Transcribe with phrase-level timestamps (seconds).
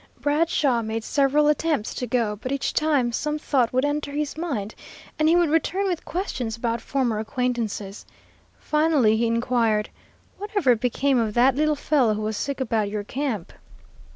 [0.19, 4.73] '"Bradshaw made several attempts to go, but each time some thought would enter his mind
[5.19, 8.03] and he would return with questions about former acquaintances.
[8.57, 9.89] Finally he inquired,
[10.39, 13.53] "What ever became of that little fellow who was sick about your camp?"